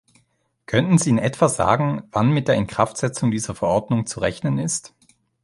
Könnten 0.65 0.97
Sie 0.97 1.11
in 1.11 1.19
etwa 1.19 1.47
sagen, 1.47 2.09
wann 2.11 2.31
mit 2.33 2.47
der 2.47 2.55
Inkraftsetzung 2.55 3.29
dieser 3.29 3.53
Verordnung 3.53 4.07
zu 4.07 4.19
rechnen 4.19 4.57
ist? 4.57 4.95